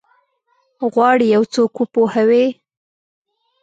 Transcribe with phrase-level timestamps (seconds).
[0.91, 2.45] غواړي یو څوک وپوهوي؟